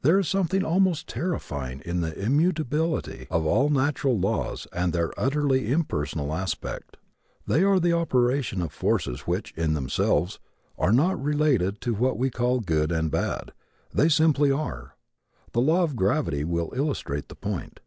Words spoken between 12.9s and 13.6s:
and bad.